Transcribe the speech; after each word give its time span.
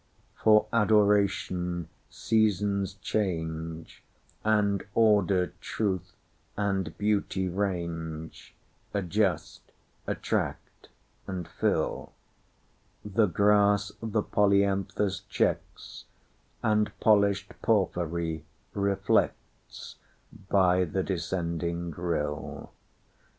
For 0.43 0.65
Adoration 0.73 1.87
seasons 2.09 2.95
change, 2.95 4.01
And 4.43 4.83
order, 4.95 5.53
truth, 5.61 6.15
and 6.57 6.97
beauty 6.97 7.47
range, 7.47 8.55
Adjust, 8.95 9.61
attract, 10.07 10.89
and 11.27 11.47
fill:The 11.47 13.27
grass 13.27 13.91
the 14.01 14.23
polyanthus 14.23 15.19
checks; 15.29 16.05
And 16.63 16.91
polished 16.99 17.53
porphyry 17.61 18.43
reflects, 18.73 19.97
By 20.49 20.83
the 20.83 21.03
descending 21.03 21.91
rill. 21.91 22.71